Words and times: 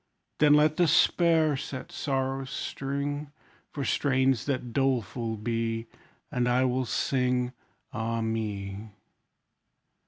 Then 0.39 0.55
let 0.55 0.77
despair 0.77 1.55
set 1.55 1.91
sorrow's 1.91 2.49
string, 2.49 3.31
For 3.69 3.85
strains 3.85 4.47
that 4.47 4.73
doleful 4.73 5.37
be; 5.37 5.85
And 6.31 6.49
I 6.49 6.65
will 6.65 6.85
sing, 6.85 7.53
Ah 7.93 8.21
me! 8.21 8.89